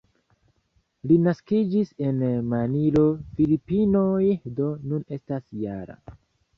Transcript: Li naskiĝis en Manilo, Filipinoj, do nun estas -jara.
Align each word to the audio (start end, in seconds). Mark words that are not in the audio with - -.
Li 1.11 1.17
naskiĝis 1.25 1.91
en 2.07 2.25
Manilo, 2.55 3.05
Filipinoj, 3.37 4.27
do 4.61 4.75
nun 4.91 5.09
estas 5.21 5.51
-jara. 5.55 6.05